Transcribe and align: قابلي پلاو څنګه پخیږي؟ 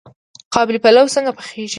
قابلي 0.53 0.79
پلاو 0.83 1.13
څنګه 1.15 1.31
پخیږي؟ 1.37 1.69